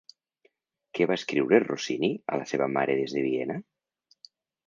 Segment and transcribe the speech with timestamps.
[0.99, 3.59] Què va escriure Rossini a la seva mare des de Viena?